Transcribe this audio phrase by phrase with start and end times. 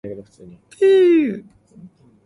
[0.03, 1.45] 第七幕大團圓結局